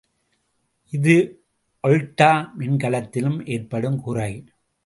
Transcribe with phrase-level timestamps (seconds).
[0.93, 1.15] இது
[1.83, 4.31] ஒல்ட்டா மின்கலத்தில் ஏற்படும் குறை.